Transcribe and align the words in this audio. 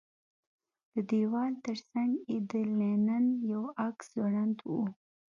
د 0.91 0.95
دېوال 1.09 1.53
ترڅنګ 1.65 2.11
یې 2.29 2.37
د 2.51 2.53
لینن 2.77 3.25
یو 3.51 3.63
عکس 3.85 4.05
ځوړند 4.15 4.57
و 4.71 4.73